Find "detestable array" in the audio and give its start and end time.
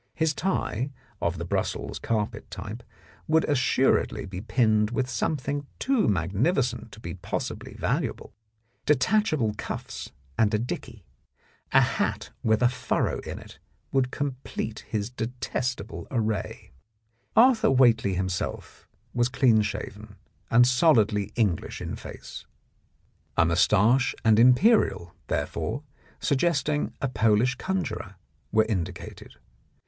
15.11-16.71